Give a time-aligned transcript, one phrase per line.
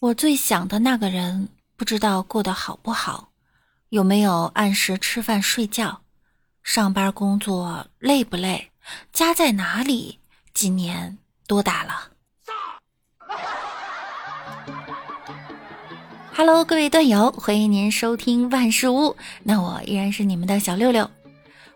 [0.00, 3.30] 我最想的那个人，不知道过得好不好，
[3.88, 6.02] 有没有按时吃饭睡觉，
[6.62, 8.70] 上班工作累不累，
[9.12, 10.20] 家在哪里，
[10.54, 12.12] 今年多大了
[16.32, 21.10] ？Hello，各位段友，欢迎您收听万事屋，那我依然是你们的小六六。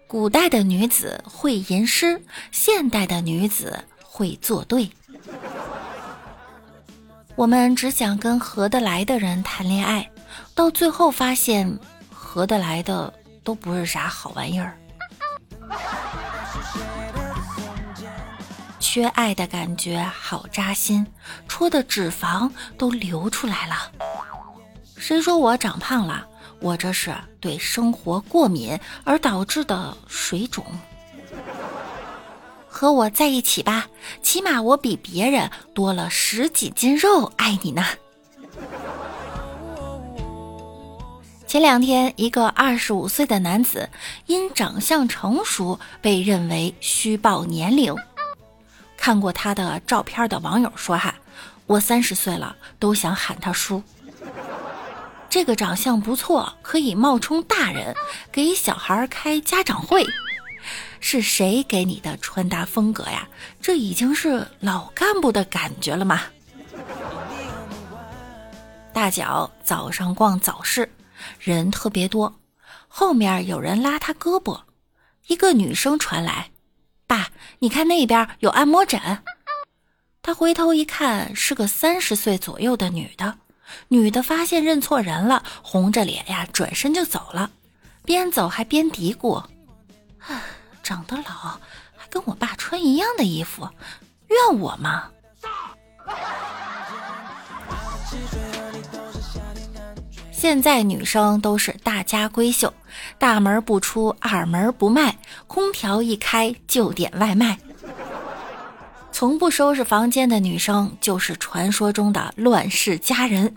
[0.06, 4.88] 古代的女子会吟诗，现代的女子会作对。
[7.34, 10.08] 我们只想跟合得来的人谈恋爱，
[10.54, 11.78] 到最后发现
[12.12, 13.12] 合得来的
[13.42, 14.76] 都不是啥好玩意儿。
[18.78, 21.06] 缺爱的感觉好扎心，
[21.48, 23.90] 戳的脂肪都流出来了。
[24.96, 26.26] 谁说我长胖了？
[26.60, 30.64] 我这是对生活过敏而导致的水肿。
[32.82, 33.86] 和我在一起吧，
[34.24, 37.84] 起码我比别人多了十几斤肉，爱你呢。
[41.46, 43.88] 前两天，一个二十五岁的男子
[44.26, 47.94] 因长相成熟被认为虚报年龄。
[48.96, 51.14] 看过他的照片的网友说：“哈，
[51.66, 53.80] 我三十岁了，都想喊他叔。
[55.30, 57.94] 这个长相不错，可以冒充大人，
[58.32, 60.04] 给小孩开家长会。”
[61.04, 63.28] 是谁给你的穿搭风格呀？
[63.60, 66.22] 这已经是老干部的感觉了吗？
[68.94, 70.90] 大脚早上逛早市，
[71.38, 72.32] 人特别多，
[72.88, 74.62] 后面有人拉他胳膊，
[75.26, 76.50] 一个女生传来
[77.06, 79.00] ：“爸，你看那边有按摩枕。”
[80.22, 83.36] 他回头一看，是个三十岁左右的女的。
[83.88, 87.50] 女的发现认错人了，红着脸呀，转身就走了，
[88.04, 89.44] 边走还边嘀咕
[90.28, 90.40] ：“唉。”
[90.82, 91.58] 长得老，
[91.96, 93.68] 还跟我爸穿一样的衣服，
[94.28, 95.04] 怨我吗？
[100.30, 102.74] 现在女生都是大家闺秀，
[103.16, 105.16] 大门不出，二门不迈，
[105.46, 107.56] 空调一开就点外卖。
[109.12, 113.54] 从不收拾房间的女生，就是传说中的乱世佳人。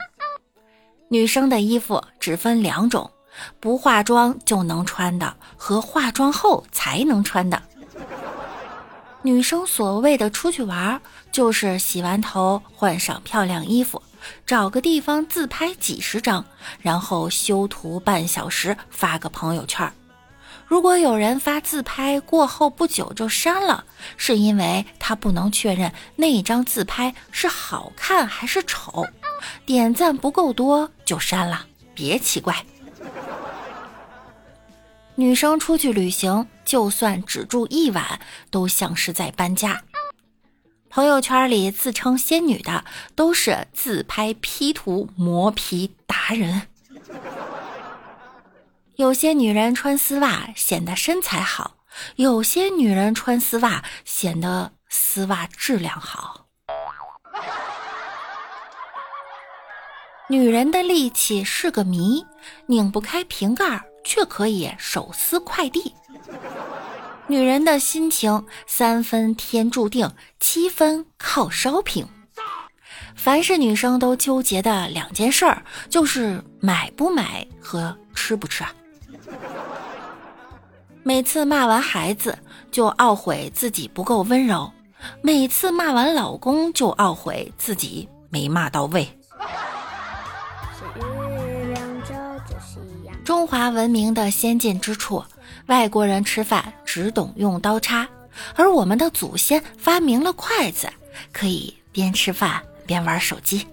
[1.09, 3.09] 女生的衣服只分两种。
[3.59, 7.62] 不化妆就能穿的和化妆后才能穿的，
[9.22, 11.01] 女生所谓的出去玩，
[11.31, 14.01] 就是洗完头换上漂亮衣服，
[14.45, 16.45] 找个地方自拍几十张，
[16.79, 19.91] 然后修图半小时发个朋友圈。
[20.68, 23.84] 如果有人发自拍过后不久就删了，
[24.18, 29.06] 是因为他不能确认那张自拍是好看还是丑，
[29.63, 32.66] 点赞不够多就删了，别奇怪。
[35.17, 38.19] 女生出去旅行，就算只住一晚，
[38.51, 39.81] 都像是在搬家。
[40.89, 42.83] 朋友圈里自称仙女的，
[43.15, 46.63] 都是自拍 P 图磨皮达人。
[48.97, 51.77] 有些女人穿丝袜显得身材好，
[52.17, 56.47] 有些女人穿丝袜显得丝袜质量好。
[60.27, 62.25] 女人的力气是个谜，
[62.67, 63.83] 拧不开瓶盖。
[64.05, 65.93] 却可以手撕快递。
[67.27, 72.07] 女人的心情三分天注定，七分靠烧瓶。
[73.15, 78.63] 凡是女生都纠结的两件事儿，就是买不买和吃不吃。
[81.01, 82.38] 每次骂完孩子，
[82.71, 84.71] 就懊悔自己不够温柔；
[85.21, 89.07] 每次骂完老公，就懊悔自己没骂到位。
[93.25, 95.25] 中华文明的先进之处，
[95.66, 98.08] 外国人吃饭只懂用刀叉，
[98.53, 100.88] 而我们的祖先发明了筷子，
[101.34, 103.66] 可以边吃饭边玩手机。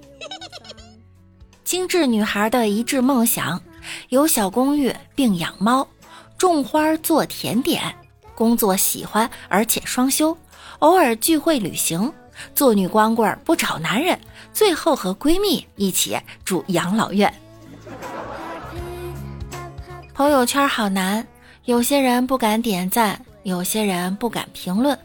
[1.65, 3.63] 精致女孩的一致梦想：
[4.09, 5.87] 有小公寓并养猫，
[6.39, 7.95] 种花做甜点，
[8.34, 10.34] 工作喜欢而且双休，
[10.79, 12.11] 偶尔聚会旅行，
[12.55, 14.19] 做女光棍不找男人，
[14.55, 17.31] 最后和闺蜜一起住养老院。
[20.22, 21.27] 朋友圈好难，
[21.65, 24.97] 有些人不敢点赞，有些人不敢评论，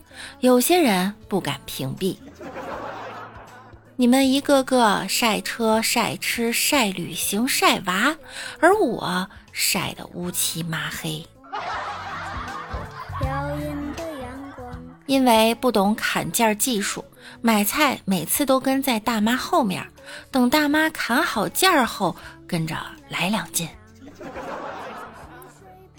[0.42, 2.16] 有些人不敢屏蔽。
[3.96, 8.16] 你们一个个晒车、晒吃、晒旅行、晒娃，
[8.60, 11.26] 而我晒得乌漆麻黑。
[15.08, 17.04] 因为不懂砍价技术，
[17.42, 19.84] 买菜每次都跟在大妈后面，
[20.30, 22.16] 等大妈砍好价后，
[22.48, 22.76] 跟着
[23.10, 23.68] 来两斤。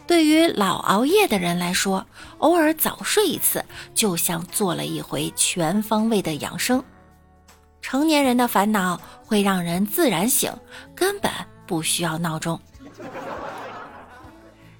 [0.09, 2.05] 对于老熬夜的人来说，
[2.39, 3.63] 偶尔早睡一次，
[3.95, 6.83] 就像做了一回全方位的养生。
[7.83, 10.51] 成年人的烦恼会让人自然醒，
[10.95, 11.31] 根本
[11.67, 12.59] 不需要闹钟。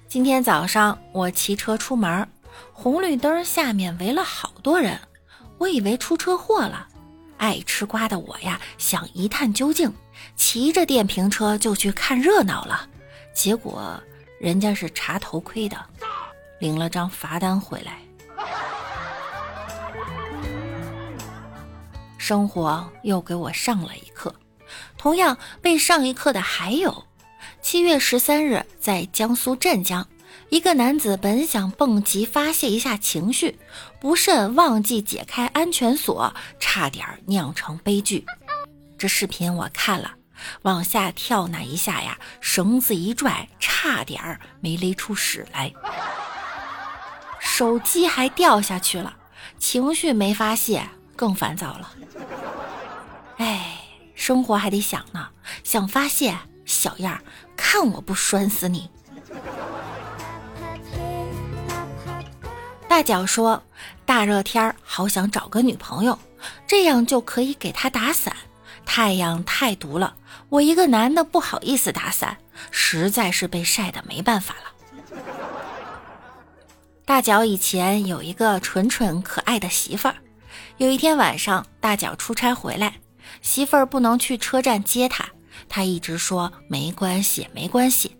[0.07, 2.27] 今天早上我骑车出门，
[2.73, 4.99] 红绿灯下面围了好多人，
[5.59, 6.87] 我以为出车祸了。
[7.37, 9.93] 爱吃瓜的我呀，想一探究竟，
[10.35, 12.87] 骑着电瓶车就去看热闹了。
[13.31, 14.01] 结果
[14.39, 15.77] 人家是查头盔的，
[16.59, 17.99] 领了张罚单回来。
[22.17, 24.33] 生活又给我上了一课，
[24.97, 27.05] 同样被上一课的还有。
[27.61, 30.07] 七月十三日，在江苏镇江，
[30.49, 33.59] 一个男子本想蹦极发泄一下情绪，
[33.99, 38.25] 不慎忘记解开安全锁，差点酿成悲剧。
[38.97, 40.13] 这视频我看了，
[40.63, 45.73] 往下跳那一下呀，绳子一拽，差点儿没勒出屎来，
[47.39, 49.15] 手机还掉下去了，
[49.57, 51.91] 情绪没发泄，更烦躁了。
[53.37, 53.77] 哎，
[54.15, 55.29] 生活还得想呢，
[55.63, 57.21] 想发泄，小样儿。
[57.55, 58.89] 看我不拴死你！
[62.87, 63.61] 大脚说
[64.05, 66.17] ：“大热天儿，好想找个女朋友，
[66.65, 68.35] 这样就可以给她打伞。
[68.85, 70.15] 太阳太毒了，
[70.49, 72.37] 我一个男的不好意思打伞，
[72.71, 74.71] 实在是被晒的没办法了。”
[77.05, 80.15] 大脚以前有一个纯纯可爱的媳妇儿，
[80.77, 82.99] 有一天晚上，大脚出差回来，
[83.41, 85.27] 媳妇儿不能去车站接他。
[85.67, 88.15] 他一直说没关系，没关系。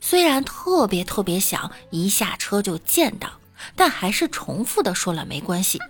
[0.00, 3.28] 虽然特别特别想一下车就见到，
[3.74, 5.80] 但还是重复的说了没关系。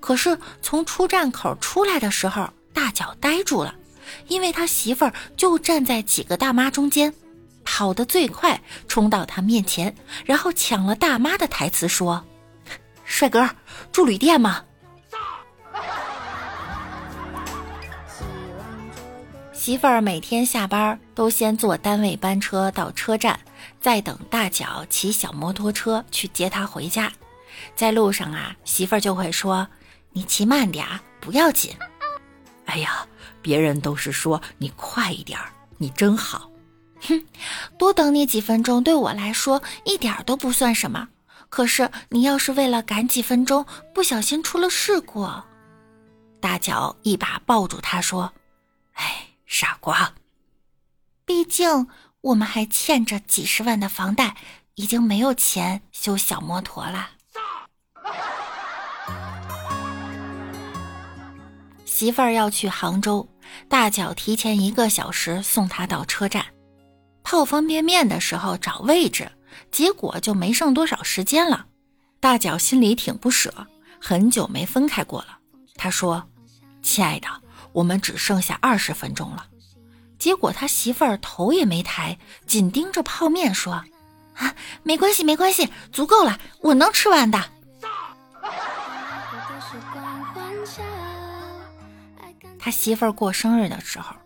[0.00, 3.74] 可是从出站口出来的时候，大脚呆住了，
[4.28, 7.14] 因为他媳妇儿就站在几个大妈中间，
[7.64, 9.96] 跑得最快，冲到他面前，
[10.26, 12.22] 然后抢了大妈的台词说
[13.02, 13.48] ：“帅哥，
[13.90, 14.62] 住旅店吗？”
[19.54, 23.40] 媳妇儿每天下班都先坐单位班车到车站，
[23.80, 27.10] 再等大脚骑小摩托车去接她回家。
[27.74, 29.66] 在路上啊，媳妇儿就会说
[30.12, 30.86] ：“你骑慢点，
[31.20, 31.74] 不要紧。”
[32.66, 33.06] 哎呀，
[33.42, 35.40] 别人都是说你快一点，
[35.78, 36.50] 你真好。
[37.00, 37.24] 哼，
[37.78, 41.08] 多等你几分钟对我来说一点都不算什么。
[41.48, 43.64] 可是你要是为了赶几分钟
[43.94, 45.28] 不小心出了事故，
[46.40, 48.32] 大脚一把抱住他说
[48.94, 50.12] ：“哎。”傻瓜，
[51.24, 51.86] 毕竟
[52.20, 54.36] 我们还欠着几十万的房贷，
[54.74, 57.10] 已经没有钱修小摩托了。
[61.96, 63.26] 媳妇儿要去杭州，
[63.70, 66.44] 大脚提前一个小时送她到车站。
[67.22, 69.32] 泡方便面的时候找位置，
[69.72, 71.64] 结果就没剩多少时间了。
[72.20, 73.66] 大脚心里挺不舍，
[73.98, 75.38] 很久没分开过了。
[75.74, 76.28] 他说
[76.84, 77.28] ：“亲爱的。”
[77.72, 79.46] 我们只剩下二十分钟了，
[80.18, 83.72] 结果他媳妇儿头也没抬，紧盯着泡面说
[84.36, 87.42] ：“啊，没关系，没关系，足够了，我能吃完的。”
[92.66, 94.16] 他媳妇儿过生日的时候，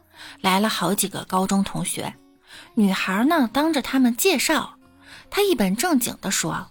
[0.40, 2.14] 来了好几个高中同学，
[2.72, 4.76] 女孩呢当着他们介绍，
[5.28, 6.66] 他一本正经的说：“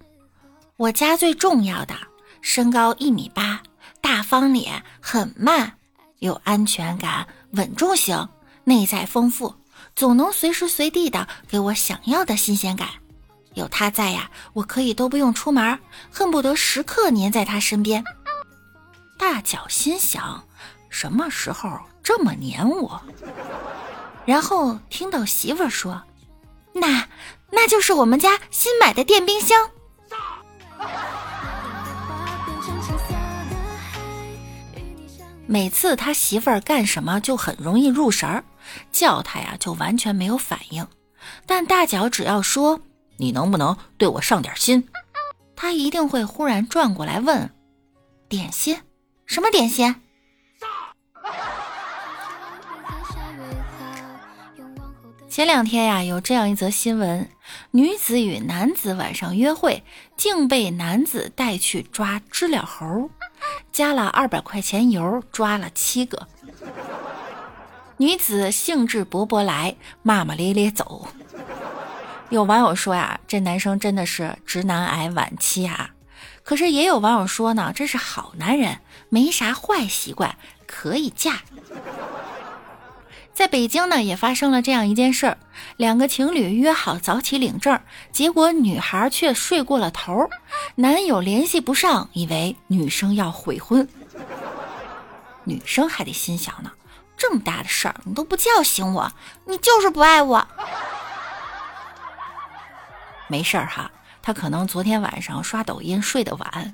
[0.77, 1.93] 我家最重要的，
[2.41, 3.61] 身高一米八，
[4.01, 5.73] 大方脸，很慢。”
[6.17, 8.27] 有安全感，稳重型，
[8.63, 9.53] 内在丰富，
[9.95, 12.89] 总能随时随地的给我想要的新鲜感。
[13.53, 15.77] 有他在呀，我可以都不用出门，
[16.09, 18.03] 恨不得时刻黏在他身边。
[19.19, 20.43] 大脚心想，
[20.89, 23.01] 什么时候这么黏我？
[24.25, 26.03] 然后听到媳妇儿说
[26.73, 27.07] ：“那
[27.51, 29.69] 那就是我们家新买的电冰箱。”
[35.47, 38.43] 每次他媳妇儿干什么就很容易入神儿，
[38.91, 40.85] 叫他呀就完全没有反应。
[41.47, 42.79] 但大脚只要说
[43.17, 44.87] 你能不能对我上点心，
[45.55, 47.49] 他一定会忽然转过来问：
[48.27, 48.79] 点心？
[49.25, 49.95] 什么点心？
[55.39, 57.29] 前两天呀，有这样一则新闻：
[57.71, 59.85] 女子与男子晚上约会，
[60.17, 63.09] 竟被男子带去抓知了猴。
[63.71, 66.27] 加了二百块钱油，抓了七个
[67.95, 71.07] 女子，兴致勃勃来，骂骂咧咧走。
[72.27, 75.91] 有网友说呀，这男生真的是直男癌晚期啊。
[76.43, 80.35] 可是也有网友说呢，这是好男人，没啥坏习惯，
[80.67, 81.37] 可以嫁。
[83.39, 85.37] 在北京呢，也发生了这样一件事儿：
[85.77, 87.79] 两个情侣约好早起领证，
[88.11, 90.29] 结果女孩却睡过了头，
[90.75, 93.87] 男友联系不上，以为女生要悔婚。
[95.45, 96.69] 女生还得心想呢，
[97.15, 99.09] 这么大的事儿你都不叫醒我，
[99.45, 100.45] 你就是不爱我。
[103.29, 103.89] 没事儿哈，
[104.21, 106.73] 他可能昨天晚上刷抖音睡得晚。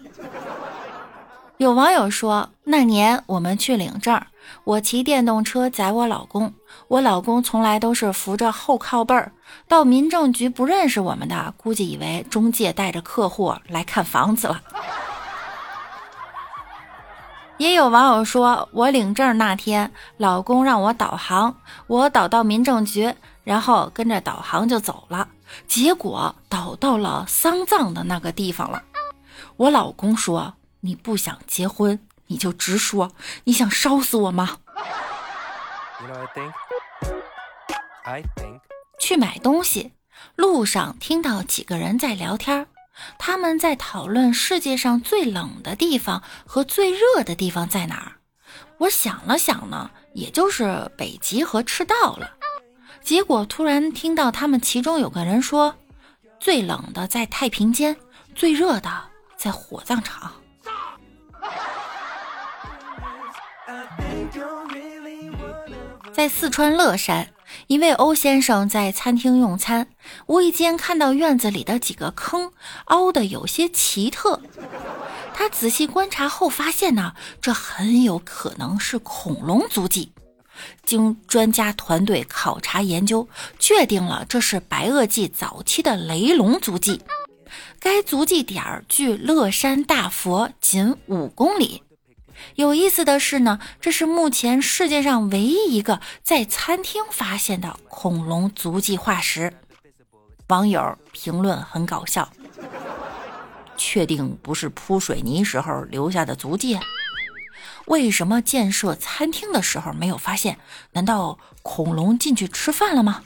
[1.57, 4.21] 有网友说，那年我们去领证，
[4.65, 6.53] 我骑电动车载我老公，
[6.89, 9.31] 我老公从来都是扶着后靠背儿。
[9.65, 14.61] 到民政局不认识我们的，估计以为中介带着客户来看房子了。
[17.57, 21.55] 也有网友说，我领证那天，老公让我导航，
[21.87, 25.29] 我导到民政局，然后跟着导航就走了，
[25.65, 28.83] 结果导到了丧葬的那个地方了。
[29.55, 30.53] 我老公说。
[30.85, 33.11] 你不想结婚，你就直说。
[33.45, 34.59] 你想烧死我吗？
[38.99, 39.93] 去买东西，
[40.35, 42.67] 路上听到几个人在聊天，
[43.17, 48.11] 他们在讨论世界上最冷的地方和最热的地方在哪儿。
[48.77, 52.37] 我想了想呢，也就是北极和赤道了。
[53.01, 55.75] 结果突然听到他们其中有个人说，
[56.39, 57.97] 最冷的在太平间，
[58.35, 58.91] 最热的
[59.35, 60.31] 在火葬场。
[66.13, 67.29] 在四川乐山，
[67.67, 69.87] 一位欧先生在餐厅用餐，
[70.27, 72.51] 无意间看到院子里的几个坑
[72.85, 74.41] 凹的有些奇特。
[75.33, 80.13] 他仔细观察后发现呢，这很有可能是恐龙足迹。
[80.85, 83.27] 经专家团队考察研究，
[83.59, 87.01] 确定了这是白垩纪早期的雷龙足迹。
[87.79, 91.83] 该足迹点儿距乐山大佛仅五公里。
[92.55, 99.53] 有意思的是呢，这是目前世界上唯一一个在餐厅发现的恐龙足迹化石。
[100.47, 102.29] 网友评论很搞笑
[103.77, 106.77] ：“确定不是铺水泥时候留下的足迹？
[107.85, 110.59] 为什么建设餐厅的时候没有发现？
[110.91, 113.23] 难道恐龙进去吃饭了吗？”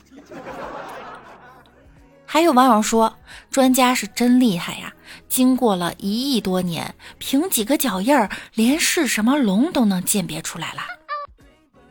[2.31, 3.17] 还有网友说
[3.49, 4.93] ：“专家是真厉害呀！
[5.27, 10.83] 经过了一亿多年，凭几个脚印儿，连是什么龙都能鉴别出来了。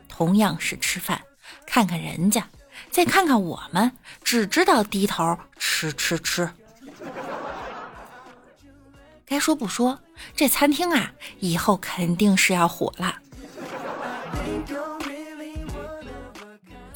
[0.07, 1.19] 同样是吃饭，
[1.67, 2.47] 看看人家，
[2.89, 3.91] 再看看我们，
[4.23, 6.49] 只知道低头吃吃吃。
[9.25, 9.99] 该说不说，
[10.37, 13.13] 这餐厅啊，以后肯定是要火了。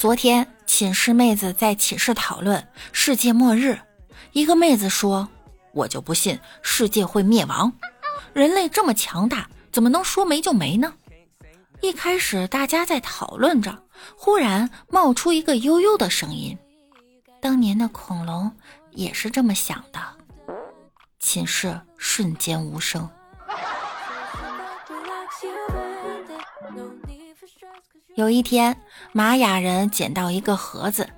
[0.03, 3.79] 昨天。”寝室妹子在寝室讨论世界末日，
[4.33, 5.29] 一个妹子说
[5.71, 7.71] ：“我就不信世界会灭亡，
[8.33, 10.93] 人类这么强大，怎么能说没就没呢？”
[11.79, 13.81] 一开始大家在讨论着，
[14.17, 16.57] 忽然冒出一个悠悠的声音
[17.39, 18.51] ：“当年的恐龙
[18.91, 20.01] 也是这么想的。”
[21.17, 23.09] 寝室瞬间无声。
[28.15, 28.77] 有一天，
[29.11, 31.09] 玛雅人捡到一个盒子，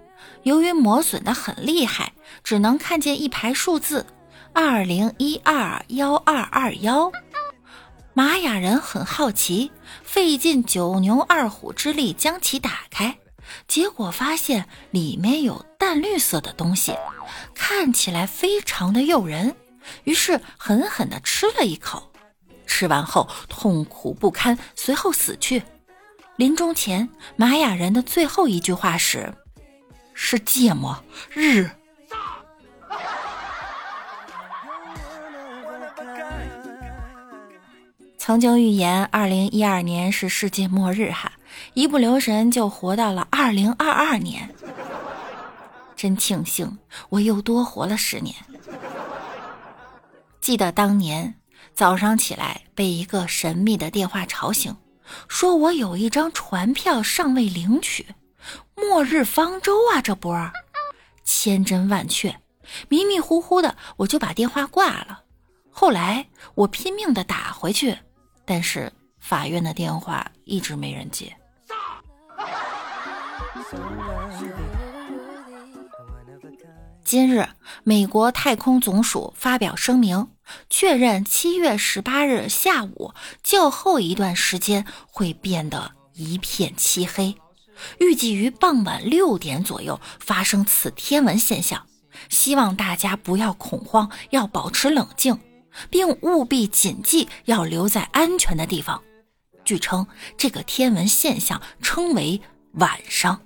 [0.44, 2.14] 由于磨损的很厉害，
[2.44, 4.06] 只能看见一排数字：
[4.54, 7.12] 二零一二幺二二幺。
[8.14, 9.72] 玛雅人很好奇，
[10.04, 13.18] 费尽九牛二虎之力将其打开，
[13.68, 16.94] 结果发现里面有淡绿色的东西，
[17.54, 19.56] 看起来非常的诱人，
[20.06, 22.12] 于是狠狠地吃了一口，
[22.66, 25.62] 吃完后痛苦不堪，随后死去。
[26.38, 29.34] 临终前，玛雅人的最后一句话是
[30.14, 31.70] ：“是芥末日。”
[38.18, 41.32] 曾经预言二零一二年是世界末日，哈，
[41.74, 44.54] 一不留神就活到了二零二二年，
[45.96, 46.78] 真庆幸
[47.10, 48.36] 我又多活了十年。
[50.42, 51.36] 记得当年
[51.74, 54.76] 早上起来被一个神秘的电话吵醒。
[55.28, 58.06] 说我有一张船票尚未领取，
[58.76, 60.02] 末日方舟啊！
[60.02, 60.52] 这波儿
[61.24, 62.36] 千真万确，
[62.90, 65.22] 迷迷糊糊的我就把电话挂了。
[65.72, 67.98] 后来我拼命的打回去，
[68.46, 71.36] 但是法院的电话一直没人接。
[77.06, 77.48] 今日，
[77.84, 80.28] 美国太空总署发表声明。
[80.72, 87.36] 确认七月十八日下午较后一段时间会变得一片漆黑，
[88.00, 91.86] 预计于傍晚六点左右发生此天文现象。
[92.28, 95.40] 希望大家不要恐慌，要保持冷静，
[95.92, 99.00] 并务必谨记要留在安全的地方。
[99.64, 100.08] 据称，
[100.38, 102.42] 这个天文现象称为
[102.74, 103.40] “晚上”，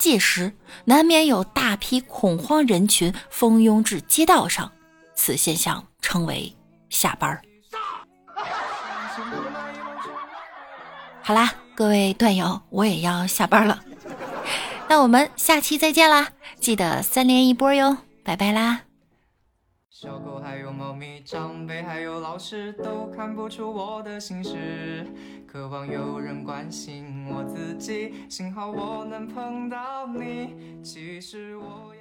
[0.00, 0.52] 届时
[0.86, 4.72] 难免有大批恐慌人群蜂拥至街道上。
[5.14, 6.52] 此现象称为
[6.88, 7.40] 下班儿。
[11.22, 11.54] 好啦。
[11.76, 13.82] 各位段友，我也要下班了，
[14.86, 16.28] 那我们下期再见啦！
[16.60, 18.82] 记得三连一波哟，拜拜啦！
[20.02, 25.06] 小狗还有猫咪，长辈还有老师，都看不出我的心事。
[25.46, 30.80] 渴望有人关心我自己，幸好我能碰到你。
[30.82, 31.99] 其实我。